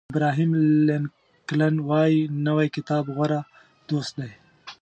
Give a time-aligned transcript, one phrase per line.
[0.11, 0.51] ابراهیم
[0.87, 3.39] لینکلن وایي نوی کتاب غوره
[3.89, 4.31] دوست دی.